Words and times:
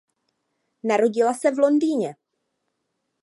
Narodila 0.83 1.33
se 1.35 1.51
v 1.51 1.59
Londýně. 1.59 2.15